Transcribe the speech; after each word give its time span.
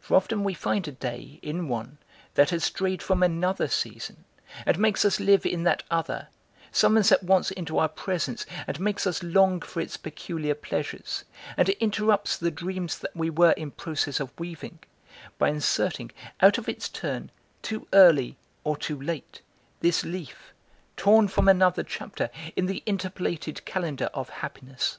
For 0.00 0.16
often 0.16 0.42
we 0.42 0.54
find 0.54 0.88
a 0.88 0.90
day, 0.90 1.38
in 1.40 1.68
one, 1.68 1.98
that 2.34 2.50
has 2.50 2.64
strayed 2.64 3.00
from 3.00 3.22
another 3.22 3.68
season, 3.68 4.24
and 4.66 4.76
makes 4.76 5.04
us 5.04 5.20
live 5.20 5.46
in 5.46 5.62
that 5.62 5.84
other, 5.88 6.26
summons 6.72 7.12
at 7.12 7.22
once 7.22 7.52
into 7.52 7.78
our 7.78 7.88
presence 7.88 8.44
and 8.66 8.80
makes 8.80 9.06
us 9.06 9.22
long 9.22 9.60
for 9.60 9.80
its 9.80 9.96
peculiar 9.96 10.56
pleasures, 10.56 11.22
and 11.56 11.68
interrupts 11.68 12.36
the 12.36 12.50
dreams 12.50 12.98
that 12.98 13.14
we 13.14 13.30
were 13.30 13.52
in 13.52 13.70
process 13.70 14.18
of 14.18 14.32
weaving, 14.36 14.80
by 15.38 15.48
inserting, 15.48 16.10
out 16.40 16.58
of 16.58 16.68
its 16.68 16.88
turn, 16.88 17.30
too 17.62 17.86
early 17.92 18.36
or 18.64 18.76
too 18.76 19.00
late, 19.00 19.42
this 19.78 20.02
leaf, 20.02 20.52
torn 20.96 21.28
from 21.28 21.46
another 21.46 21.84
chapter, 21.84 22.30
in 22.56 22.66
the 22.66 22.82
interpolated 22.84 23.64
calendar 23.64 24.06
of 24.12 24.28
Happiness. 24.28 24.98